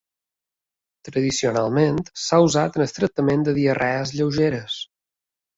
Tradicionalment 1.09 2.01
s'ha 2.23 2.41
usat 2.47 2.79
en 2.81 2.87
el 2.89 2.97
tractament 2.97 3.47
de 3.49 3.55
diarrees 3.59 4.15
lleugeres. 4.19 4.81